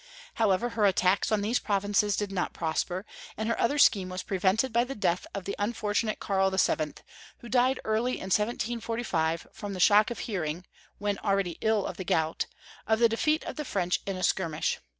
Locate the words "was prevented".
4.09-4.73